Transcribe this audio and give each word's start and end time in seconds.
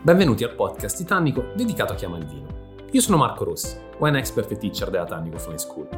Benvenuti 0.00 0.44
al 0.44 0.54
podcast 0.54 0.96
Titanico 0.96 1.42
dedicato 1.56 1.92
a 1.92 1.96
chi 1.96 2.04
ama 2.04 2.18
il 2.18 2.26
vino. 2.26 2.46
Io 2.92 3.00
sono 3.00 3.16
Marco 3.16 3.42
Rossi, 3.42 3.76
wine 3.98 4.18
expert 4.18 4.48
e 4.52 4.56
teacher 4.56 4.90
della 4.90 5.04
Tannico 5.04 5.38
Fine 5.38 5.58
School. 5.58 5.88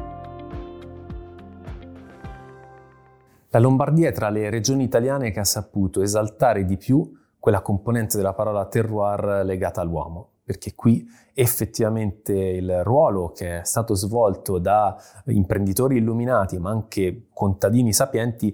La 3.49 3.59
Lombardia 3.59 4.09
è 4.09 4.11
tra 4.11 4.29
le 4.29 4.49
regioni 4.49 4.85
italiane 4.85 5.29
che 5.29 5.39
ha 5.39 5.43
saputo 5.43 6.01
esaltare 6.01 6.65
di 6.65 6.77
più 6.77 7.15
quella 7.37 7.61
componente 7.61 8.17
della 8.17 8.33
parola 8.33 8.65
terroir 8.65 9.45
legata 9.45 9.81
all'uomo, 9.81 10.29
perché 10.43 10.73
qui 10.73 11.05
effettivamente 11.35 12.33
il 12.33 12.83
ruolo 12.83 13.31
che 13.31 13.59
è 13.59 13.63
stato 13.65 13.93
svolto 13.93 14.57
da 14.57 14.97
imprenditori 15.25 15.97
illuminati, 15.97 16.57
ma 16.57 16.71
anche 16.71 17.27
contadini 17.31 17.93
sapienti, 17.93 18.51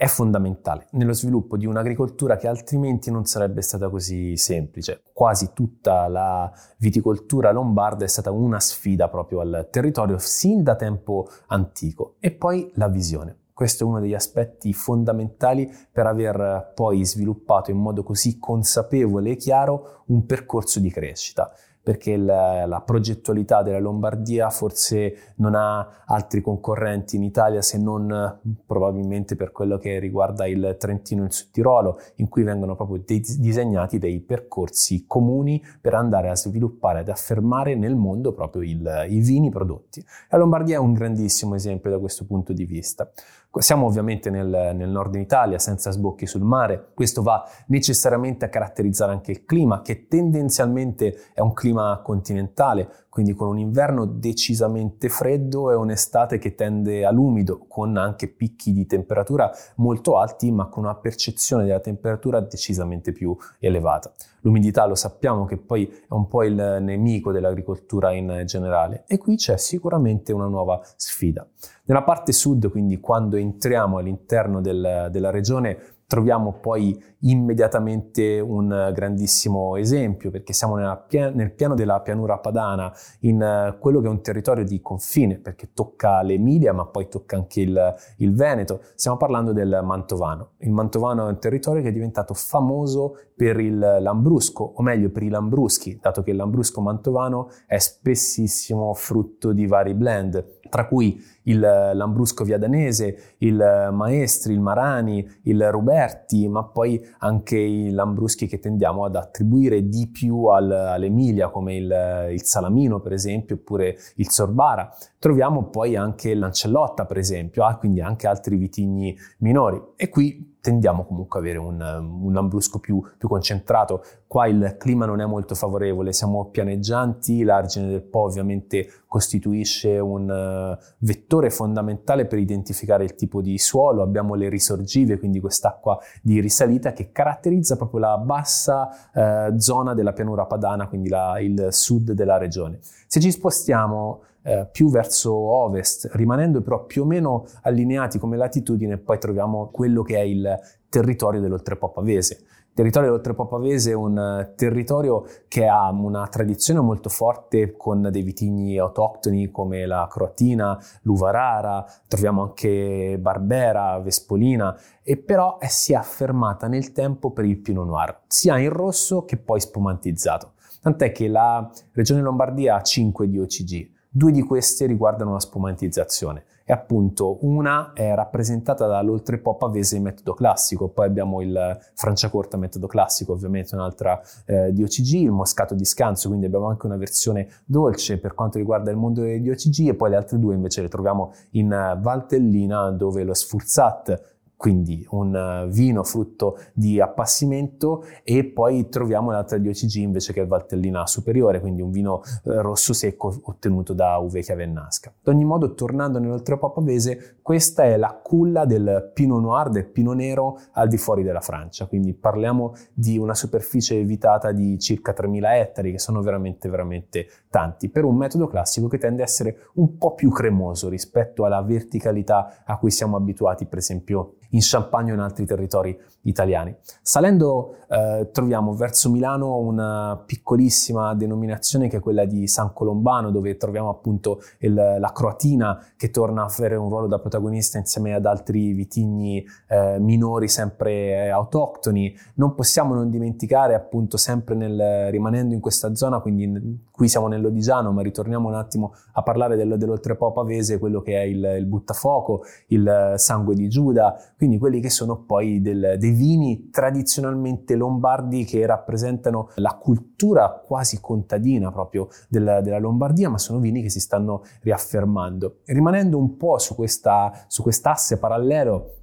è 0.00 0.06
fondamentale 0.06 0.86
nello 0.92 1.12
sviluppo 1.12 1.58
di 1.58 1.66
un'agricoltura 1.66 2.38
che 2.38 2.48
altrimenti 2.48 3.10
non 3.10 3.26
sarebbe 3.26 3.60
stata 3.60 3.90
così 3.90 4.34
semplice. 4.38 5.02
Quasi 5.12 5.50
tutta 5.52 6.08
la 6.08 6.50
viticoltura 6.78 7.50
lombarda 7.50 8.06
è 8.06 8.08
stata 8.08 8.30
una 8.30 8.58
sfida 8.60 9.10
proprio 9.10 9.40
al 9.40 9.68
territorio 9.70 10.16
sin 10.16 10.62
da 10.62 10.74
tempo 10.74 11.28
antico. 11.48 12.14
E 12.18 12.30
poi 12.30 12.70
la 12.76 12.88
visione. 12.88 13.40
Questo 13.52 13.84
è 13.84 13.86
uno 13.86 14.00
degli 14.00 14.14
aspetti 14.14 14.72
fondamentali 14.72 15.70
per 15.92 16.06
aver 16.06 16.72
poi 16.74 17.04
sviluppato 17.04 17.70
in 17.70 17.76
modo 17.76 18.02
così 18.02 18.38
consapevole 18.38 19.32
e 19.32 19.36
chiaro 19.36 20.04
un 20.06 20.24
percorso 20.24 20.80
di 20.80 20.90
crescita 20.90 21.52
perché 21.82 22.16
la, 22.16 22.66
la, 22.66 22.80
progettualità 22.82 23.62
della 23.62 23.78
Lombardia 23.78 24.50
forse 24.50 25.34
non 25.36 25.54
ha 25.54 26.02
altri 26.06 26.40
concorrenti 26.42 27.16
in 27.16 27.22
Italia 27.22 27.62
se 27.62 27.78
non 27.78 28.38
probabilmente 28.66 29.34
per 29.34 29.50
quello 29.50 29.78
che 29.78 29.98
riguarda 29.98 30.46
il 30.46 30.76
Trentino 30.78 31.22
e 31.22 31.26
il 31.26 31.32
Sud 31.32 31.50
Tirolo, 31.50 31.98
in 32.16 32.28
cui 32.28 32.42
vengono 32.42 32.76
proprio 32.76 33.02
dei, 33.04 33.20
disegnati 33.38 33.98
dei 33.98 34.20
percorsi 34.20 35.04
comuni 35.06 35.62
per 35.80 35.94
andare 35.94 36.28
a 36.28 36.36
sviluppare 36.36 37.00
ed 37.00 37.08
affermare 37.08 37.74
nel 37.74 37.96
mondo 37.96 38.32
proprio 38.32 38.62
il, 38.62 39.06
i 39.08 39.20
vini 39.20 39.50
prodotti. 39.50 40.04
La 40.28 40.38
Lombardia 40.38 40.76
è 40.76 40.80
un 40.80 40.92
grandissimo 40.92 41.54
esempio 41.54 41.90
da 41.90 41.98
questo 41.98 42.26
punto 42.26 42.52
di 42.52 42.64
vista. 42.64 43.10
Siamo 43.58 43.86
ovviamente 43.86 44.30
nel, 44.30 44.72
nel 44.76 44.88
nord 44.88 45.16
Italia, 45.16 45.58
senza 45.58 45.90
sbocchi 45.90 46.24
sul 46.24 46.42
mare, 46.42 46.92
questo 46.94 47.20
va 47.20 47.44
necessariamente 47.66 48.44
a 48.44 48.48
caratterizzare 48.48 49.10
anche 49.10 49.32
il 49.32 49.44
clima, 49.44 49.82
che 49.82 50.06
tendenzialmente 50.06 51.16
è 51.34 51.40
un 51.40 51.52
clima 51.52 51.69
continentale, 52.02 53.06
quindi 53.08 53.34
con 53.34 53.48
un 53.48 53.58
inverno 53.58 54.04
decisamente 54.04 55.08
freddo 55.08 55.70
e 55.70 55.74
un'estate 55.74 56.38
che 56.38 56.54
tende 56.54 57.04
all'umido, 57.04 57.64
con 57.68 57.96
anche 57.96 58.28
picchi 58.28 58.72
di 58.72 58.86
temperatura 58.86 59.50
molto 59.76 60.18
alti, 60.18 60.50
ma 60.50 60.66
con 60.66 60.84
una 60.84 60.94
percezione 60.94 61.64
della 61.64 61.80
temperatura 61.80 62.40
decisamente 62.40 63.12
più 63.12 63.36
elevata. 63.58 64.12
L'umidità 64.42 64.86
lo 64.86 64.94
sappiamo 64.94 65.44
che 65.44 65.58
poi 65.58 65.86
è 65.86 66.12
un 66.12 66.26
po' 66.26 66.44
il 66.44 66.78
nemico 66.80 67.32
dell'agricoltura 67.32 68.12
in 68.12 68.42
generale 68.46 69.04
e 69.06 69.18
qui 69.18 69.36
c'è 69.36 69.58
sicuramente 69.58 70.32
una 70.32 70.46
nuova 70.46 70.80
sfida. 70.96 71.46
Nella 71.84 72.02
parte 72.02 72.32
sud, 72.32 72.70
quindi 72.70 73.00
quando 73.00 73.36
entriamo 73.36 73.98
all'interno 73.98 74.60
del, 74.60 75.08
della 75.10 75.30
regione, 75.30 75.98
troviamo 76.10 76.54
poi 76.60 77.00
immediatamente 77.20 78.40
un 78.40 78.90
grandissimo 78.92 79.76
esempio 79.76 80.32
perché 80.32 80.52
siamo 80.52 80.74
pia- 81.06 81.30
nel 81.30 81.52
piano 81.52 81.76
della 81.76 82.00
pianura 82.00 82.38
padana, 82.38 82.92
in 83.20 83.40
uh, 83.40 83.78
quello 83.78 84.00
che 84.00 84.08
è 84.08 84.10
un 84.10 84.20
territorio 84.20 84.64
di 84.64 84.80
confine 84.80 85.38
perché 85.38 85.72
tocca 85.72 86.20
l'Emilia 86.22 86.72
ma 86.72 86.84
poi 86.86 87.06
tocca 87.06 87.36
anche 87.36 87.60
il, 87.60 87.94
il, 88.16 88.34
Veneto, 88.34 88.80
stiamo 88.96 89.16
parlando 89.18 89.52
del 89.52 89.82
Mantovano. 89.84 90.54
Il 90.58 90.72
Mantovano 90.72 91.26
è 91.26 91.28
un 91.28 91.38
territorio 91.38 91.80
che 91.80 91.90
è 91.90 91.92
diventato 91.92 92.34
famoso 92.34 93.14
per 93.36 93.60
il 93.60 93.78
Lambrusco 93.78 94.64
o 94.74 94.82
meglio 94.82 95.10
per 95.10 95.22
i 95.22 95.28
Lambruschi, 95.28 96.00
dato 96.02 96.24
che 96.24 96.32
il 96.32 96.36
Lambrusco 96.36 96.80
mantovano 96.80 97.50
è 97.66 97.78
spessissimo 97.78 98.92
frutto 98.94 99.52
di 99.52 99.66
vari 99.68 99.94
blend 99.94 100.58
tra 100.70 100.86
cui 100.86 101.22
il 101.44 101.58
Lambrusco 101.58 102.44
Viadanese, 102.44 103.34
il 103.38 103.90
Maestri, 103.92 104.54
il 104.54 104.60
Marani, 104.60 105.28
il 105.42 105.70
Ruberti, 105.70 106.48
ma 106.48 106.64
poi 106.64 107.00
anche 107.18 107.58
i 107.58 107.90
Lambruschi 107.90 108.46
che 108.46 108.58
tendiamo 108.58 109.04
ad 109.04 109.16
attribuire 109.16 109.88
di 109.88 110.08
più 110.10 110.46
al, 110.46 110.70
all'Emilia, 110.70 111.50
come 111.50 111.76
il, 111.76 112.28
il, 112.32 112.42
Salamino 112.44 113.00
per 113.00 113.12
esempio, 113.12 113.56
oppure 113.56 113.96
il 114.16 114.30
Sorbara. 114.30 114.90
Troviamo 115.18 115.68
poi 115.68 115.96
anche 115.96 116.34
l'Ancellotta 116.34 117.04
per 117.04 117.18
esempio, 117.18 117.64
ah, 117.64 117.76
quindi 117.76 118.00
anche 118.00 118.26
altri 118.26 118.56
vitigni 118.56 119.14
minori. 119.38 119.80
E 119.96 120.08
qui 120.08 120.49
tendiamo 120.60 121.04
comunque 121.04 121.38
ad 121.38 121.44
avere 121.44 121.58
un, 121.58 121.80
un 121.80 122.32
lambrusco 122.32 122.78
più, 122.78 123.02
più, 123.16 123.28
concentrato. 123.28 124.04
Qua 124.26 124.46
il 124.46 124.76
clima 124.78 125.06
non 125.06 125.20
è 125.20 125.26
molto 125.26 125.54
favorevole, 125.54 126.12
siamo 126.12 126.46
pianeggianti, 126.50 127.42
l'argine 127.42 127.88
del 127.88 128.02
Po 128.02 128.20
ovviamente 128.20 128.88
costituisce 129.06 129.98
un 129.98 130.30
uh, 130.30 130.84
vettore 130.98 131.50
fondamentale 131.50 132.26
per 132.26 132.38
identificare 132.38 133.04
il 133.04 133.14
tipo 133.14 133.40
di 133.40 133.58
suolo, 133.58 134.02
abbiamo 134.02 134.34
le 134.34 134.48
risorgive, 134.48 135.18
quindi 135.18 135.40
quest'acqua 135.40 135.98
di 136.22 136.40
risalita 136.40 136.92
che 136.92 137.10
caratterizza 137.10 137.76
proprio 137.76 138.00
la 138.00 138.18
bassa 138.18 138.88
uh, 139.12 139.56
zona 139.58 139.94
della 139.94 140.12
pianura 140.12 140.46
padana, 140.46 140.86
quindi 140.86 141.08
la, 141.08 141.40
il 141.40 141.68
sud 141.70 142.12
della 142.12 142.36
regione. 142.36 142.78
Se 143.06 143.18
ci 143.18 143.30
spostiamo 143.32 144.22
eh, 144.42 144.68
più 144.70 144.90
verso 144.90 145.34
ovest, 145.34 146.08
rimanendo 146.12 146.62
però 146.62 146.84
più 146.84 147.02
o 147.02 147.06
meno 147.06 147.46
allineati 147.62 148.18
come 148.18 148.36
latitudine, 148.36 148.98
poi 148.98 149.18
troviamo 149.18 149.68
quello 149.70 150.02
che 150.02 150.16
è 150.16 150.22
il 150.22 150.58
territorio 150.88 151.40
dell'Oltrepo 151.40 151.90
Pavese. 151.90 152.44
Il 152.70 152.76
territorio 152.76 153.08
dell'Oltrepo 153.08 153.46
Pavese 153.46 153.90
è 153.90 153.94
un 153.94 154.52
territorio 154.54 155.26
che 155.48 155.66
ha 155.66 155.90
una 155.90 156.28
tradizione 156.28 156.80
molto 156.80 157.08
forte 157.08 157.76
con 157.76 158.08
dei 158.12 158.22
vitigni 158.22 158.78
autoctoni 158.78 159.50
come 159.50 159.86
la 159.86 160.06
Croatina, 160.08 160.80
l'Uva 161.02 161.30
Rara, 161.32 161.84
troviamo 162.06 162.42
anche 162.42 163.18
Barbera, 163.20 163.98
Vespolina, 163.98 164.78
e 165.02 165.16
però 165.16 165.58
è, 165.58 165.66
si 165.66 165.92
è 165.92 165.96
affermata 165.96 166.68
nel 166.68 166.92
tempo 166.92 167.32
per 167.32 167.44
il 167.44 167.58
Pinot 167.58 167.86
Noir, 167.86 168.20
sia 168.28 168.56
in 168.58 168.70
rosso 168.70 169.24
che 169.24 169.36
poi 169.36 169.60
spumantizzato. 169.60 170.52
Tant'è 170.80 171.10
che 171.12 171.26
la 171.26 171.68
regione 171.92 172.22
Lombardia 172.22 172.76
ha 172.76 172.82
5 172.82 173.28
di 173.28 173.38
OCG, 173.38 173.90
Due 174.12 174.32
di 174.32 174.42
queste 174.42 174.86
riguardano 174.86 175.34
la 175.34 175.38
spumantizzazione 175.38 176.42
e 176.64 176.72
appunto 176.72 177.38
una 177.46 177.92
è 177.92 178.12
rappresentata 178.12 178.88
dall'oltrepo 178.88 179.54
pavese 179.54 180.00
metodo 180.00 180.34
classico, 180.34 180.88
poi 180.88 181.06
abbiamo 181.06 181.40
il 181.40 181.78
Franciacorta 181.94 182.56
metodo 182.56 182.88
classico, 182.88 183.34
ovviamente 183.34 183.76
un'altra 183.76 184.20
eh, 184.46 184.72
DOCG, 184.72 185.12
il 185.12 185.30
Moscato 185.30 185.76
di 185.76 185.84
Scanso, 185.84 186.26
quindi 186.26 186.46
abbiamo 186.46 186.66
anche 186.66 186.86
una 186.86 186.96
versione 186.96 187.50
dolce 187.64 188.18
per 188.18 188.34
quanto 188.34 188.58
riguarda 188.58 188.90
il 188.90 188.96
mondo 188.96 189.20
dei 189.20 189.40
DOCG 189.40 189.90
e 189.90 189.94
poi 189.94 190.10
le 190.10 190.16
altre 190.16 190.40
due 190.40 190.56
invece 190.56 190.82
le 190.82 190.88
troviamo 190.88 191.32
in 191.50 191.68
Valtellina 191.68 192.90
dove 192.90 193.22
lo 193.22 193.32
Sfurzat 193.32 194.39
quindi 194.60 195.06
un 195.12 195.34
eh, 195.34 195.68
vino 195.72 196.04
frutto 196.04 196.58
di 196.74 197.00
appassimento 197.00 198.04
e 198.22 198.44
poi 198.44 198.90
troviamo 198.90 199.30
l'altra 199.30 199.56
di 199.56 199.70
OCG 199.70 199.94
invece 199.94 200.34
che 200.34 200.40
il 200.40 200.48
Valtellina 200.48 201.06
superiore, 201.06 201.60
quindi 201.60 201.80
un 201.80 201.90
vino 201.90 202.20
eh, 202.44 202.60
rosso 202.60 202.92
secco 202.92 203.40
ottenuto 203.44 203.94
da 203.94 204.18
Uve 204.18 204.42
Chiavennasca. 204.42 205.14
Ad 205.18 205.34
ogni 205.34 205.46
modo, 205.46 205.72
tornando 205.72 206.18
nell'oltrepo 206.18 206.72
pavese, 206.72 207.38
questa 207.40 207.84
è 207.84 207.96
la 207.96 208.20
culla 208.22 208.66
del 208.66 209.10
Pinot 209.14 209.40
Noir, 209.40 209.70
del 209.70 209.86
Pinot 209.86 210.14
Nero 210.14 210.58
al 210.72 210.88
di 210.88 210.98
fuori 210.98 211.22
della 211.22 211.40
Francia, 211.40 211.86
quindi 211.86 212.12
parliamo 212.12 212.74
di 212.92 213.16
una 213.16 213.34
superficie 213.34 213.98
evitata 213.98 214.52
di 214.52 214.78
circa 214.78 215.14
3.000 215.16 215.54
ettari, 215.54 215.92
che 215.92 215.98
sono 215.98 216.20
veramente, 216.20 216.68
veramente 216.68 217.28
tanti, 217.48 217.88
per 217.88 218.04
un 218.04 218.14
metodo 218.14 218.46
classico 218.46 218.88
che 218.88 218.98
tende 218.98 219.22
a 219.22 219.24
essere 219.24 219.70
un 219.76 219.96
po' 219.96 220.12
più 220.12 220.30
cremoso 220.30 220.90
rispetto 220.90 221.46
alla 221.46 221.62
verticalità 221.62 222.62
a 222.66 222.76
cui 222.76 222.90
siamo 222.90 223.16
abituati, 223.16 223.64
per 223.64 223.78
esempio, 223.78 224.34
in 224.50 224.60
Champagne 224.62 225.12
o 225.12 225.14
in 225.14 225.20
altri 225.20 225.46
territori 225.46 225.98
italiani. 226.22 226.74
Salendo 227.02 227.76
eh, 227.88 228.28
troviamo 228.32 228.74
verso 228.74 229.10
Milano 229.10 229.56
una 229.56 230.22
piccolissima 230.24 231.14
denominazione 231.14 231.88
che 231.88 231.96
è 231.96 232.00
quella 232.00 232.24
di 232.24 232.46
San 232.46 232.72
Colombano, 232.72 233.30
dove 233.30 233.56
troviamo 233.56 233.88
appunto 233.88 234.40
il, 234.58 234.74
la 234.74 235.12
croatina 235.12 235.84
che 235.96 236.10
torna 236.10 236.42
a 236.42 236.52
avere 236.52 236.76
un 236.76 236.88
ruolo 236.88 237.06
da 237.06 237.18
protagonista 237.18 237.78
insieme 237.78 238.14
ad 238.14 238.26
altri 238.26 238.72
vitigni 238.72 239.44
eh, 239.68 239.98
minori 239.98 240.48
sempre 240.48 240.92
eh, 240.92 241.28
autoctoni. 241.28 242.14
Non 242.34 242.54
possiamo 242.54 242.94
non 242.94 243.10
dimenticare 243.10 243.74
appunto 243.74 244.16
sempre 244.16 244.54
nel, 244.54 245.10
rimanendo 245.10 245.54
in 245.54 245.60
questa 245.60 245.94
zona, 245.94 246.20
quindi 246.20 246.44
in, 246.44 246.76
qui 246.90 247.08
siamo 247.08 247.28
nell'Odigiano, 247.28 247.92
ma 247.92 248.02
ritorniamo 248.02 248.48
un 248.48 248.54
attimo 248.54 248.94
a 249.12 249.22
parlare 249.22 249.56
del, 249.56 249.78
dell'Oltrepo 249.78 250.32
Pavese, 250.32 250.78
quello 250.78 251.00
che 251.00 251.14
è 251.14 251.24
il, 251.24 251.56
il 251.58 251.66
buttafuoco, 251.66 252.42
il 252.68 253.14
sangue 253.16 253.54
di 253.54 253.68
Giuda, 253.68 254.16
quindi 254.40 254.56
quelli 254.56 254.80
che 254.80 254.88
sono 254.88 255.24
poi 255.24 255.60
del, 255.60 255.96
dei 255.98 256.12
vini 256.12 256.70
tradizionalmente 256.70 257.76
lombardi 257.76 258.44
che 258.46 258.64
rappresentano 258.64 259.50
la 259.56 259.76
cultura 259.78 260.64
quasi 260.66 260.98
contadina 260.98 261.70
proprio 261.70 262.08
della, 262.26 262.62
della 262.62 262.78
Lombardia, 262.78 263.28
ma 263.28 263.36
sono 263.36 263.58
vini 263.58 263.82
che 263.82 263.90
si 263.90 264.00
stanno 264.00 264.44
riaffermando. 264.62 265.58
Rimanendo 265.66 266.16
un 266.16 266.38
po' 266.38 266.56
su, 266.56 266.74
questa, 266.74 267.30
su 267.48 267.62
quest'asse 267.62 268.18
parallelo 268.18 268.94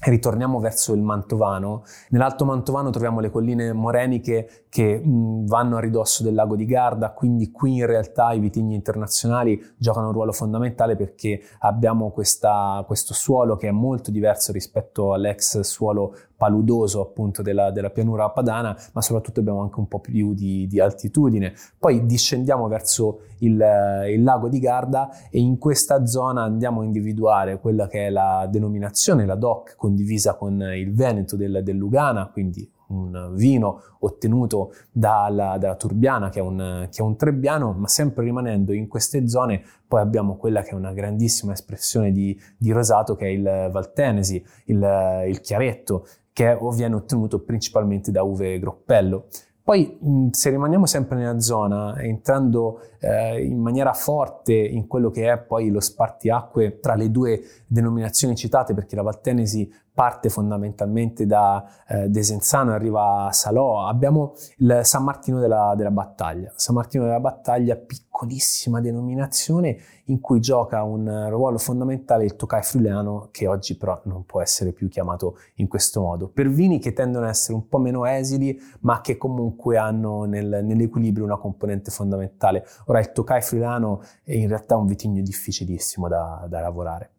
ritorniamo 0.00 0.58
verso 0.58 0.94
il 0.94 1.00
Mantovano. 1.00 1.84
Nell'Alto 2.08 2.44
Mantovano 2.44 2.90
troviamo 2.90 3.20
le 3.20 3.30
colline 3.30 3.72
moreniche 3.72 4.61
che 4.72 4.98
mh, 4.98 5.44
vanno 5.44 5.76
a 5.76 5.80
ridosso 5.80 6.22
del 6.22 6.32
lago 6.32 6.56
di 6.56 6.64
Garda, 6.64 7.10
quindi 7.10 7.50
qui 7.50 7.74
in 7.74 7.84
realtà 7.86 8.32
i 8.32 8.40
vitigni 8.40 8.74
internazionali 8.74 9.62
giocano 9.76 10.06
un 10.06 10.14
ruolo 10.14 10.32
fondamentale 10.32 10.96
perché 10.96 11.42
abbiamo 11.58 12.10
questa, 12.10 12.82
questo 12.86 13.12
suolo 13.12 13.56
che 13.56 13.68
è 13.68 13.70
molto 13.70 14.10
diverso 14.10 14.50
rispetto 14.50 15.12
all'ex 15.12 15.60
suolo 15.60 16.16
paludoso 16.38 17.02
appunto 17.02 17.42
della, 17.42 17.70
della, 17.70 17.90
pianura 17.90 18.30
padana, 18.30 18.74
ma 18.94 19.02
soprattutto 19.02 19.40
abbiamo 19.40 19.60
anche 19.60 19.78
un 19.78 19.88
po' 19.88 20.00
più 20.00 20.32
di, 20.32 20.66
di 20.66 20.80
altitudine. 20.80 21.52
Poi 21.78 22.06
discendiamo 22.06 22.66
verso 22.66 23.24
il, 23.40 23.62
il, 24.08 24.22
lago 24.22 24.48
di 24.48 24.58
Garda 24.58 25.10
e 25.28 25.38
in 25.38 25.58
questa 25.58 26.06
zona 26.06 26.44
andiamo 26.44 26.80
a 26.80 26.84
individuare 26.84 27.60
quella 27.60 27.88
che 27.88 28.06
è 28.06 28.10
la 28.10 28.48
denominazione, 28.50 29.26
la 29.26 29.34
DOC 29.34 29.76
condivisa 29.76 30.34
con 30.34 30.62
il 30.62 30.94
Veneto 30.94 31.36
del, 31.36 31.60
del 31.62 31.76
Lugana, 31.76 32.30
quindi 32.32 32.68
un 32.92 33.32
vino 33.34 33.82
ottenuto 34.00 34.72
dalla, 34.90 35.56
dalla 35.58 35.76
Turbiana 35.76 36.28
che 36.28 36.38
è, 36.38 36.42
un, 36.42 36.88
che 36.90 37.00
è, 37.00 37.02
un, 37.02 37.16
trebbiano, 37.16 37.72
ma 37.72 37.88
sempre 37.88 38.24
rimanendo 38.24 38.72
in 38.72 38.88
queste 38.88 39.28
zone 39.28 39.62
poi 39.86 40.00
abbiamo 40.00 40.36
quella 40.36 40.62
che 40.62 40.70
è 40.70 40.74
una 40.74 40.92
grandissima 40.92 41.52
espressione 41.52 42.12
di, 42.12 42.38
di 42.56 42.70
rosato 42.70 43.14
che 43.14 43.26
è 43.26 43.30
il 43.30 43.68
Valtenesi, 43.70 44.44
il, 44.66 45.24
il 45.28 45.40
chiaretto, 45.40 46.06
che 46.32 46.56
viene 46.74 46.94
ottenuto 46.94 47.40
principalmente 47.40 48.10
da 48.10 48.22
uve 48.22 48.58
groppello. 48.58 49.26
Poi 49.64 49.96
se 50.32 50.50
rimaniamo 50.50 50.86
sempre 50.86 51.16
nella 51.16 51.38
zona, 51.38 51.96
entrando 52.00 52.80
eh, 52.98 53.44
in 53.44 53.60
maniera 53.60 53.92
forte 53.92 54.54
in 54.54 54.88
quello 54.88 55.10
che 55.10 55.30
è 55.30 55.38
poi 55.38 55.70
lo 55.70 55.78
spartiacque 55.78 56.80
tra 56.80 56.96
le 56.96 57.12
due 57.12 57.40
denominazioni 57.66 58.34
citate, 58.34 58.74
perché 58.74 58.96
la 58.96 59.02
Valtenesi 59.02 59.72
parte 59.94 60.30
fondamentalmente 60.30 61.26
da 61.26 61.64
eh, 61.86 62.08
Desenzano 62.08 62.72
arriva 62.72 63.26
a 63.26 63.32
Salò, 63.32 63.86
abbiamo 63.86 64.32
il 64.58 64.80
San 64.84 65.04
Martino 65.04 65.38
della, 65.38 65.74
della 65.76 65.90
Battaglia. 65.90 66.50
San 66.56 66.74
Martino 66.74 67.04
della 67.04 67.20
Battaglia, 67.20 67.76
piccolissima 67.76 68.80
denominazione 68.80 69.76
in 70.06 70.20
cui 70.20 70.40
gioca 70.40 70.82
un 70.82 71.26
ruolo 71.28 71.58
fondamentale 71.58 72.24
il 72.24 72.36
Tokai 72.36 72.62
friulano, 72.62 73.28
che 73.30 73.46
oggi 73.46 73.76
però 73.76 74.00
non 74.04 74.24
può 74.24 74.40
essere 74.40 74.72
più 74.72 74.88
chiamato 74.88 75.36
in 75.56 75.68
questo 75.68 76.00
modo. 76.00 76.28
Per 76.28 76.48
vini 76.48 76.78
che 76.78 76.92
tendono 76.92 77.26
ad 77.26 77.30
essere 77.30 77.54
un 77.54 77.68
po' 77.68 77.78
meno 77.78 78.06
esili, 78.06 78.58
ma 78.80 79.00
che 79.02 79.18
comunque 79.18 79.76
hanno 79.76 80.24
nel, 80.24 80.60
nell'equilibrio 80.64 81.24
una 81.24 81.36
componente 81.36 81.90
fondamentale. 81.90 82.64
Ora 82.86 82.98
il 83.00 83.12
Tokai 83.12 83.42
friulano 83.42 84.02
è 84.24 84.32
in 84.32 84.48
realtà 84.48 84.76
un 84.76 84.86
vitigno 84.86 85.20
difficilissimo 85.22 86.08
da, 86.08 86.46
da 86.48 86.60
lavorare. 86.60 87.10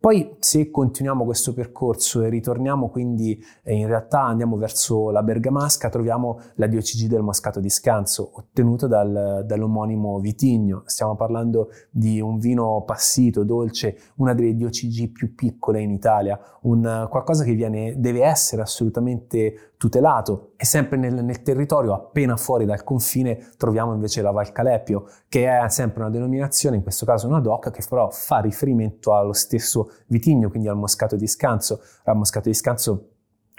Poi 0.00 0.36
se 0.38 0.70
continuiamo 0.70 1.24
questo 1.24 1.52
percorso 1.52 2.22
e 2.22 2.28
ritorniamo 2.28 2.88
quindi 2.88 3.36
eh, 3.64 3.74
in 3.74 3.88
realtà 3.88 4.22
andiamo 4.22 4.56
verso 4.56 5.10
la 5.10 5.24
Bergamasca, 5.24 5.88
troviamo 5.88 6.38
la 6.54 6.68
DOCG 6.68 7.08
del 7.08 7.22
Moscato 7.22 7.58
di 7.58 7.68
Scanso 7.68 8.30
ottenuto 8.34 8.86
dal, 8.86 9.42
dall'omonimo 9.44 10.20
vitigno. 10.20 10.82
Stiamo 10.86 11.16
parlando 11.16 11.70
di 11.90 12.20
un 12.20 12.38
vino 12.38 12.84
passito, 12.86 13.42
dolce, 13.42 13.98
una 14.16 14.34
delle 14.34 14.54
DOCG 14.54 15.10
più 15.10 15.34
piccole 15.34 15.80
in 15.80 15.90
Italia, 15.90 16.38
un, 16.62 17.08
qualcosa 17.10 17.42
che 17.42 17.54
viene, 17.54 17.94
deve 17.98 18.22
essere 18.22 18.62
assolutamente 18.62 19.72
tutelato 19.78 20.52
e 20.56 20.66
sempre 20.66 20.96
nel, 20.98 21.24
nel, 21.24 21.40
territorio 21.40 21.94
appena 21.94 22.36
fuori 22.36 22.64
dal 22.64 22.82
confine 22.82 23.52
troviamo 23.56 23.94
invece 23.94 24.20
la 24.22 24.32
Val 24.32 24.50
Calepio 24.50 25.08
che 25.28 25.48
è 25.48 25.68
sempre 25.68 26.00
una 26.00 26.10
denominazione, 26.10 26.76
in 26.76 26.82
questo 26.82 27.06
caso 27.06 27.28
una 27.28 27.40
DOC, 27.40 27.70
che 27.70 27.84
però 27.88 28.10
fa 28.10 28.40
riferimento 28.40 29.14
allo 29.14 29.32
stesso 29.32 29.92
vitigno, 30.08 30.50
quindi 30.50 30.68
al 30.68 30.76
moscato 30.76 31.16
di 31.16 31.26
scanso. 31.26 31.80
Al 32.04 32.16
moscato 32.16 32.48
di 32.48 32.54
scanso 32.54 33.10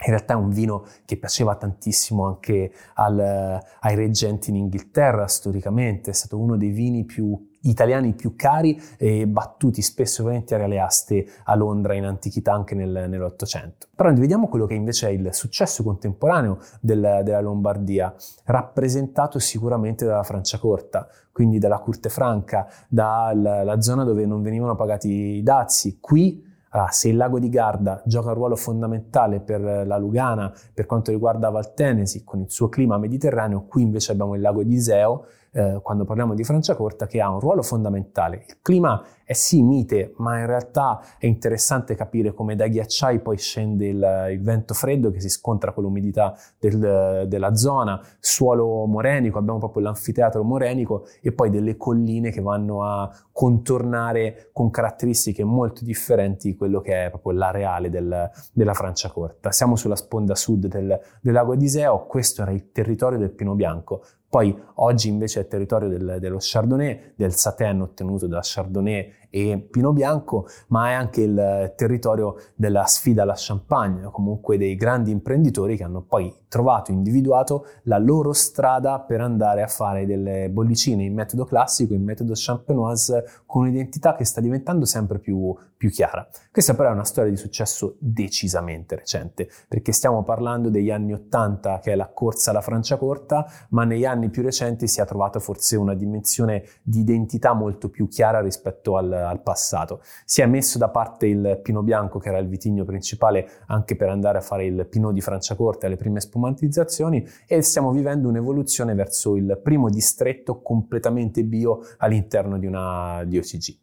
in 0.02 0.12
realtà 0.12 0.34
è 0.34 0.36
un 0.36 0.50
vino 0.50 0.86
che 1.04 1.16
piaceva 1.16 1.56
tantissimo 1.56 2.26
anche 2.26 2.72
al, 2.94 3.60
ai 3.80 3.94
reggenti 3.94 4.50
in 4.50 4.56
Inghilterra 4.56 5.26
storicamente, 5.26 6.10
è 6.10 6.14
stato 6.14 6.38
uno 6.38 6.56
dei 6.56 6.70
vini 6.70 7.04
più 7.04 7.49
italiani 7.62 8.14
più 8.14 8.34
cari 8.36 8.80
e 8.96 9.26
battuti 9.26 9.82
spesso 9.82 10.22
e 10.22 10.24
volentieri 10.24 10.64
alle 10.64 10.80
aste 10.80 11.26
a 11.44 11.54
Londra 11.54 11.94
in 11.94 12.04
antichità 12.04 12.52
anche 12.52 12.74
nel, 12.74 13.06
nell'Ottocento. 13.08 13.88
Però 13.94 14.12
vediamo 14.12 14.48
quello 14.48 14.66
che 14.66 14.74
invece 14.74 15.08
è 15.08 15.10
il 15.10 15.28
successo 15.32 15.82
contemporaneo 15.82 16.58
del, 16.80 17.20
della 17.22 17.40
Lombardia, 17.40 18.14
rappresentato 18.44 19.38
sicuramente 19.38 20.04
dalla 20.04 20.22
Franciacorta, 20.22 21.08
quindi 21.32 21.58
dalla 21.58 21.78
Curte 21.78 22.08
Franca, 22.08 22.66
dalla 22.88 23.80
zona 23.80 24.04
dove 24.04 24.26
non 24.26 24.42
venivano 24.42 24.74
pagati 24.74 25.08
i 25.08 25.42
dazi. 25.42 25.98
Qui 26.00 26.48
allora, 26.72 26.90
se 26.90 27.08
il 27.08 27.16
lago 27.16 27.40
di 27.40 27.48
Garda 27.48 28.00
gioca 28.04 28.28
un 28.28 28.34
ruolo 28.34 28.54
fondamentale 28.54 29.40
per 29.40 29.60
la 29.60 29.98
Lugana 29.98 30.52
per 30.72 30.86
quanto 30.86 31.10
riguarda 31.10 31.50
Valtenesi 31.50 32.22
con 32.22 32.40
il 32.40 32.50
suo 32.50 32.68
clima 32.68 32.96
mediterraneo, 32.96 33.64
qui 33.66 33.82
invece 33.82 34.12
abbiamo 34.12 34.36
il 34.36 34.40
lago 34.40 34.62
di 34.62 34.74
Iseo 34.74 35.24
eh, 35.52 35.80
quando 35.82 36.04
parliamo 36.04 36.34
di 36.34 36.44
Franciacorta 36.44 37.06
che 37.06 37.20
ha 37.20 37.30
un 37.30 37.40
ruolo 37.40 37.62
fondamentale. 37.62 38.44
Il 38.46 38.58
clima 38.62 39.02
è 39.24 39.32
sì 39.32 39.62
mite, 39.62 40.14
ma 40.16 40.38
in 40.40 40.46
realtà 40.46 41.00
è 41.18 41.26
interessante 41.26 41.94
capire 41.94 42.34
come 42.34 42.56
dai 42.56 42.70
ghiacciai 42.70 43.20
poi 43.20 43.36
scende 43.38 43.86
il, 43.86 44.28
il 44.32 44.42
vento 44.42 44.74
freddo 44.74 45.10
che 45.10 45.20
si 45.20 45.28
scontra 45.28 45.72
con 45.72 45.84
l'umidità 45.84 46.34
del, 46.58 47.26
della 47.28 47.54
zona, 47.54 48.00
suolo 48.18 48.86
morenico, 48.86 49.38
abbiamo 49.38 49.58
proprio 49.58 49.82
l'anfiteatro 49.84 50.42
morenico 50.42 51.06
e 51.20 51.30
poi 51.32 51.50
delle 51.50 51.76
colline 51.76 52.30
che 52.30 52.40
vanno 52.40 52.82
a 52.82 53.08
contornare 53.30 54.50
con 54.52 54.70
caratteristiche 54.70 55.44
molto 55.44 55.84
differenti 55.84 56.56
quello 56.56 56.80
che 56.80 57.06
è 57.06 57.08
proprio 57.10 57.32
l'areale 57.32 57.88
del, 57.88 58.30
della 58.52 58.74
Franciacorta. 58.74 59.52
Siamo 59.52 59.76
sulla 59.76 59.96
sponda 59.96 60.34
sud 60.34 60.66
del, 60.66 61.00
del 61.20 61.32
lago 61.32 61.52
Ediseo, 61.52 62.06
questo 62.06 62.42
era 62.42 62.50
il 62.50 62.72
territorio 62.72 63.18
del 63.18 63.30
Pino 63.30 63.54
Bianco, 63.54 64.02
poi 64.30 64.56
oggi 64.74 65.08
invece 65.08 65.40
è 65.40 65.46
territorio 65.48 65.88
del, 65.88 66.18
dello 66.20 66.38
Chardonnay, 66.38 67.14
del 67.16 67.34
Satin 67.34 67.80
ottenuto 67.80 68.28
da 68.28 68.38
Chardonnay 68.40 69.12
e 69.30 69.66
Pino 69.70 69.92
Bianco, 69.92 70.46
ma 70.68 70.90
è 70.90 70.92
anche 70.92 71.22
il 71.22 71.72
territorio 71.76 72.36
della 72.54 72.84
sfida 72.84 73.22
alla 73.22 73.34
Champagne, 73.36 74.10
comunque 74.10 74.58
dei 74.58 74.74
grandi 74.74 75.10
imprenditori 75.10 75.76
che 75.76 75.84
hanno 75.84 76.02
poi 76.02 76.34
trovato, 76.48 76.90
individuato 76.90 77.64
la 77.84 77.98
loro 77.98 78.32
strada 78.32 78.98
per 78.98 79.20
andare 79.20 79.62
a 79.62 79.68
fare 79.68 80.04
delle 80.04 80.50
bollicine 80.50 81.04
in 81.04 81.14
metodo 81.14 81.44
classico, 81.44 81.94
in 81.94 82.02
metodo 82.02 82.32
champenoise, 82.34 83.24
con 83.46 83.62
un'identità 83.62 84.16
che 84.16 84.24
sta 84.24 84.40
diventando 84.40 84.84
sempre 84.84 85.20
più, 85.20 85.54
più 85.76 85.90
chiara. 85.90 86.28
Questa 86.50 86.74
però 86.74 86.90
è 86.90 86.92
una 86.92 87.04
storia 87.04 87.30
di 87.30 87.36
successo 87.36 87.96
decisamente 88.00 88.96
recente, 88.96 89.48
perché 89.68 89.92
stiamo 89.92 90.24
parlando 90.24 90.70
degli 90.70 90.90
anni 90.90 91.12
Ottanta, 91.12 91.78
che 91.78 91.92
è 91.92 91.94
la 91.94 92.08
corsa 92.08 92.50
alla 92.50 92.60
Franciacorta, 92.60 93.46
ma 93.70 93.84
negli 93.84 94.04
anni 94.04 94.28
più 94.28 94.42
recenti 94.42 94.88
si 94.88 95.00
è 95.00 95.06
trovata 95.06 95.38
forse 95.38 95.76
una 95.76 95.94
dimensione 95.94 96.64
di 96.82 96.98
identità 97.00 97.52
molto 97.52 97.88
più 97.88 98.08
chiara 98.08 98.40
rispetto 98.40 98.96
al, 98.96 99.12
al 99.20 99.42
passato. 99.42 100.02
Si 100.24 100.40
è 100.42 100.46
messo 100.46 100.78
da 100.78 100.88
parte 100.88 101.26
il 101.26 101.60
Pino 101.62 101.82
Bianco, 101.82 102.18
che 102.18 102.28
era 102.28 102.38
il 102.38 102.48
vitigno 102.48 102.84
principale, 102.84 103.48
anche 103.66 103.96
per 103.96 104.08
andare 104.08 104.38
a 104.38 104.40
fare 104.40 104.64
il 104.64 104.86
Pinot 104.86 105.12
di 105.12 105.20
Franciacorta 105.20 105.86
e 105.86 105.90
le 105.90 105.96
prime 105.96 106.20
spumantizzazioni, 106.20 107.26
e 107.46 107.62
stiamo 107.62 107.90
vivendo 107.92 108.28
un'evoluzione 108.28 108.94
verso 108.94 109.36
il 109.36 109.60
primo 109.62 109.88
distretto 109.88 110.60
completamente 110.60 111.44
bio 111.44 111.80
all'interno 111.98 112.58
di 112.58 112.66
una 112.66 113.22
DOCG. 113.24 113.76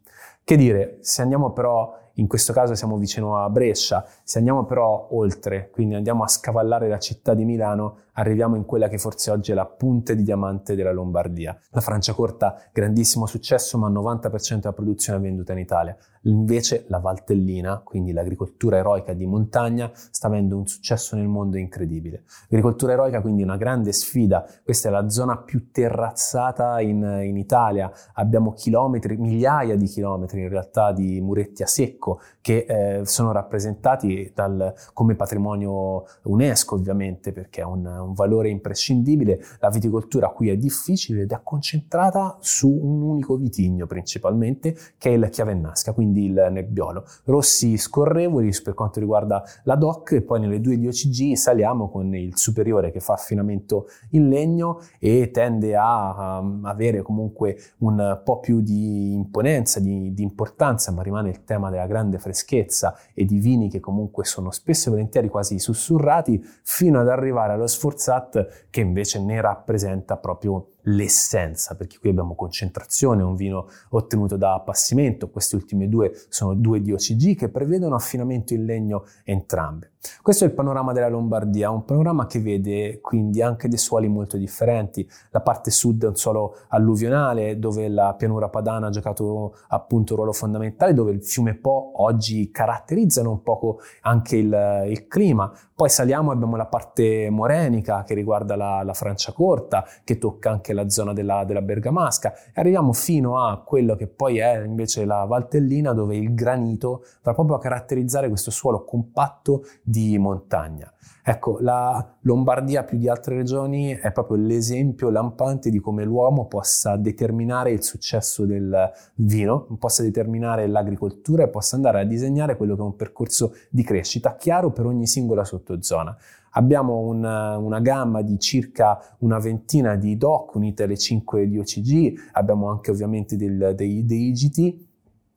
Che 0.43 0.55
dire, 0.55 0.97
se 1.01 1.21
andiamo 1.21 1.51
però 1.51 2.05
in 2.19 2.27
questo 2.27 2.51
caso 2.51 2.73
siamo 2.73 2.97
vicino 2.97 3.37
a 3.37 3.49
Brescia, 3.49 4.05
se 4.23 4.39
andiamo 4.39 4.65
però 4.65 5.09
oltre, 5.11 5.69
quindi 5.69 5.95
andiamo 5.95 6.23
a 6.23 6.27
scavallare 6.27 6.87
la 6.87 6.97
città 6.97 7.35
di 7.35 7.45
Milano, 7.45 7.97
arriviamo 8.13 8.55
in 8.55 8.65
quella 8.65 8.87
che 8.87 8.97
forse 8.97 9.29
oggi 9.29 9.51
è 9.51 9.53
la 9.53 9.67
punta 9.67 10.13
di 10.13 10.23
diamante 10.23 10.75
della 10.75 10.91
Lombardia. 10.91 11.55
La 11.69 11.81
Franciacorta, 11.81 12.59
grandissimo 12.73 13.27
successo, 13.27 13.77
ma 13.77 13.87
il 13.87 13.93
90% 13.93 14.55
della 14.55 14.73
produzione 14.73 15.19
è 15.19 15.21
venduta 15.21 15.53
in 15.53 15.59
Italia. 15.59 15.95
Invece 16.23 16.85
la 16.87 16.97
Valtellina, 16.97 17.81
quindi 17.83 18.11
l'agricoltura 18.11 18.77
eroica 18.77 19.13
di 19.13 19.27
montagna, 19.27 19.91
sta 19.93 20.25
avendo 20.25 20.57
un 20.57 20.65
successo 20.65 21.15
nel 21.15 21.27
mondo 21.27 21.57
incredibile. 21.57 22.23
Agricoltura 22.45 22.93
eroica, 22.93 23.21
quindi 23.21 23.43
una 23.43 23.57
grande 23.57 23.91
sfida. 23.91 24.43
Questa 24.63 24.89
è 24.89 24.91
la 24.91 25.07
zona 25.09 25.37
più 25.37 25.69
terrazzata 25.69 26.81
in, 26.81 27.19
in 27.23 27.37
Italia. 27.37 27.91
Abbiamo 28.13 28.53
chilometri, 28.53 29.15
migliaia 29.15 29.75
di 29.77 29.85
chilometri 29.85 30.41
in 30.41 30.49
realtà 30.49 30.91
di 30.91 31.21
muretti 31.21 31.61
a 31.61 31.67
secco 31.67 32.06
secco 32.07 32.21
che 32.39 32.65
eh, 32.67 33.05
sono 33.05 33.33
rappresentati 33.33 34.31
dal, 34.33 34.73
come 34.93 35.15
patrimonio 35.15 36.05
UNESCO 36.23 36.75
ovviamente 36.75 37.33
perché 37.33 37.61
ha 37.61 37.67
un, 37.67 37.85
un, 37.85 38.13
valore 38.13 38.49
imprescindibile. 38.49 39.43
La 39.59 39.69
viticoltura 39.69 40.29
qui 40.29 40.49
è 40.49 40.55
difficile 40.55 41.23
ed 41.23 41.31
è 41.31 41.39
concentrata 41.43 42.37
su 42.39 42.69
un 42.69 43.01
unico 43.01 43.35
vitigno 43.35 43.85
principalmente 43.85 44.75
che 44.97 45.09
è 45.09 45.13
il 45.13 45.27
Chiavennasca, 45.29 45.91
quindi 45.91 46.25
il 46.25 46.47
Nebbiolo. 46.51 47.03
Rossi 47.25 47.77
scorrevoli 47.77 48.49
per 48.63 48.73
quanto 48.73 48.99
riguarda 49.01 49.43
la 49.63 49.75
DOC 49.75 50.13
e 50.13 50.21
poi 50.21 50.39
nelle 50.39 50.61
due 50.61 50.79
DOCG 50.79 51.33
saliamo 51.33 51.89
con 51.89 52.15
il 52.15 52.37
superiore 52.37 52.91
che 52.91 53.01
fa 53.01 53.13
affinamento 53.13 53.87
in 54.11 54.29
legno 54.29 54.79
e 54.99 55.31
tende 55.31 55.75
a, 55.75 56.37
a 56.37 56.43
avere 56.63 57.01
comunque 57.01 57.57
un 57.79 58.21
po' 58.23 58.39
più 58.39 58.61
di 58.61 59.13
imponenza, 59.13 59.79
di, 59.79 60.13
di 60.13 60.23
importanza, 60.23 60.91
ma 60.91 61.01
rimane 61.01 61.29
il 61.29 61.43
tema 61.43 61.69
della 61.69 61.85
grande 61.87 61.96
grande 61.97 62.19
freschezza 62.19 62.97
e 63.13 63.25
di 63.25 63.39
vini 63.39 63.69
che 63.69 63.79
comunque 63.79 64.23
sono 64.23 64.51
spesso 64.51 64.89
e 64.89 64.91
volentieri 64.91 65.29
quasi 65.29 65.57
sussurrati, 65.57 66.39
fino 66.63 66.99
ad 66.99 67.09
arrivare 67.09 67.53
allo 67.53 67.67
Sforzat 67.67 68.67
che 68.69 68.81
invece 68.81 69.19
ne 69.19 69.41
rappresenta 69.41 70.17
proprio 70.17 70.67
l'essenza, 70.87 71.75
perché 71.75 71.97
qui 71.99 72.09
abbiamo 72.09 72.35
concentrazione, 72.35 73.23
un 73.23 73.35
vino 73.35 73.67
ottenuto 73.89 74.37
da 74.37 74.53
appassimento, 74.53 75.29
questi 75.29 75.55
ultimi 75.55 75.89
due 75.89 76.11
sono 76.29 76.53
due 76.53 76.81
di 76.81 76.91
OCG 76.91 77.35
che 77.35 77.49
prevedono 77.49 77.95
affinamento 77.95 78.53
in 78.53 78.65
legno 78.65 79.05
entrambe. 79.23 79.91
Questo 80.21 80.43
è 80.43 80.47
il 80.47 80.53
panorama 80.53 80.93
della 80.93 81.09
Lombardia, 81.09 81.69
un 81.69 81.83
panorama 81.83 82.25
che 82.27 82.39
vede 82.39 82.99
quindi 83.01 83.41
anche 83.41 83.67
dei 83.67 83.77
suoli 83.77 84.07
molto 84.07 84.37
differenti. 84.37 85.07
La 85.31 85.41
parte 85.41 85.71
sud 85.71 86.03
è 86.03 86.07
un 86.07 86.15
suolo 86.15 86.55
alluvionale 86.69 87.59
dove 87.59 87.87
la 87.89 88.13
pianura 88.13 88.49
padana 88.49 88.87
ha 88.87 88.89
giocato 88.89 89.55
appunto 89.69 90.13
un 90.13 90.17
ruolo 90.17 90.33
fondamentale, 90.33 90.93
dove 90.93 91.11
il 91.11 91.23
fiume 91.23 91.55
Po 91.55 91.91
oggi 92.03 92.49
caratterizzano 92.51 93.29
un 93.29 93.41
poco 93.41 93.79
anche 94.01 94.37
il, 94.37 94.83
il 94.87 95.07
clima. 95.07 95.51
Poi 95.75 95.89
saliamo 95.89 96.31
e 96.31 96.35
abbiamo 96.35 96.55
la 96.55 96.65
parte 96.65 97.29
morenica 97.29 98.03
che 98.03 98.13
riguarda 98.13 98.55
la, 98.55 98.83
la 98.83 98.93
Francia 98.93 99.31
Corta, 99.31 99.85
che 100.03 100.17
tocca 100.17 100.49
anche 100.49 100.73
la 100.77 100.89
zona 100.89 101.13
della, 101.13 101.43
della 101.43 101.61
Bergamasca 101.61 102.33
e 102.33 102.61
arriviamo 102.61 102.93
fino 102.93 103.43
a 103.43 103.61
quello 103.63 103.95
che 103.95 104.07
poi 104.07 104.37
è 104.37 104.63
invece 104.63 105.05
la 105.05 105.25
Valtellina 105.25 105.93
dove 105.93 106.15
il 106.15 106.33
granito 106.33 107.03
va 107.23 107.33
proprio 107.33 107.55
a 107.55 107.59
caratterizzare 107.59 108.29
questo 108.29 108.51
suolo 108.51 108.85
compatto 108.85 109.63
di 109.81 110.17
montagna. 110.17 110.91
Ecco, 111.29 111.57
la 111.59 112.15
Lombardia 112.21 112.85
più 112.85 112.97
di 112.97 113.09
altre 113.09 113.35
regioni 113.35 113.89
è 113.89 114.13
proprio 114.13 114.37
l'esempio 114.37 115.09
lampante 115.09 115.69
di 115.69 115.79
come 115.79 116.05
l'uomo 116.05 116.45
possa 116.45 116.95
determinare 116.95 117.71
il 117.71 117.83
successo 117.83 118.45
del 118.45 118.89
vino, 119.15 119.67
possa 119.77 120.03
determinare 120.03 120.67
l'agricoltura 120.67 121.43
e 121.43 121.49
possa 121.49 121.75
andare 121.75 121.99
a 121.99 122.05
disegnare 122.05 122.55
quello 122.55 122.75
che 122.75 122.81
è 122.81 122.85
un 122.85 122.95
percorso 122.95 123.55
di 123.69 123.83
crescita 123.83 124.37
chiaro 124.37 124.71
per 124.71 124.85
ogni 124.85 125.05
singola 125.05 125.43
sottozona. 125.43 126.15
Abbiamo 126.57 126.97
una, 127.01 127.55
una, 127.57 127.79
gamma 127.79 128.23
di 128.23 128.39
circa 128.39 128.99
una 129.19 129.37
ventina 129.37 129.95
di 129.95 130.17
DOC 130.17 130.55
unite 130.55 130.83
alle 130.83 130.97
5 130.97 131.47
di 131.47 131.59
OCG, 131.59 132.31
abbiamo 132.31 132.69
anche 132.69 132.89
ovviamente 132.89 133.35
del, 133.35 133.73
dei, 133.75 134.03
dei 134.05 134.29
IGT, 134.29 134.85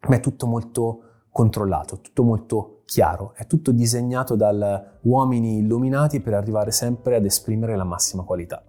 ma 0.08 0.16
è 0.16 0.20
tutto 0.20 0.46
molto 0.46 1.02
controllato, 1.30 2.00
tutto 2.00 2.22
molto 2.22 2.82
chiaro, 2.86 3.34
è 3.36 3.46
tutto 3.46 3.70
disegnato 3.70 4.34
da 4.34 4.98
uomini 5.02 5.58
illuminati 5.58 6.20
per 6.20 6.32
arrivare 6.32 6.70
sempre 6.70 7.16
ad 7.16 7.26
esprimere 7.26 7.76
la 7.76 7.84
massima 7.84 8.22
qualità. 8.22 8.64